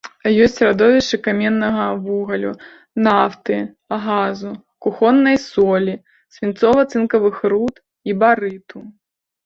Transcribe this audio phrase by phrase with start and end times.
[0.43, 2.53] Ёсць радовішчы каменнага вугалю,
[3.09, 3.59] нафты,
[4.07, 4.51] газу,
[4.89, 5.95] кухоннай солі,
[6.35, 7.75] свінцова-цынкавых руд
[8.09, 8.77] і барыту.